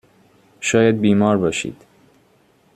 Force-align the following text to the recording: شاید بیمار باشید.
شاید 0.59 1.01
بیمار 1.01 1.37
باشید. 1.37 1.83